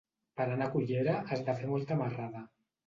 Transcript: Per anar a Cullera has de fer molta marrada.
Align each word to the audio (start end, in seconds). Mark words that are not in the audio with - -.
Per 0.39 0.47
anar 0.53 0.69
a 0.69 0.73
Cullera 0.77 1.19
has 1.29 1.47
de 1.51 1.59
fer 1.61 1.71
molta 1.77 2.03
marrada. 2.05 2.47